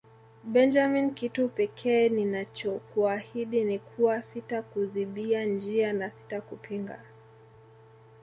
Benjamin 0.43 1.13
kitu 1.15 1.49
pekee 1.49 2.09
ninachokuahidi 2.09 3.63
ni 3.65 3.79
kuwa 3.79 4.21
sitakuzibia 4.21 5.45
njia 5.45 5.93
na 5.93 6.11
sitakupinga 6.11 7.01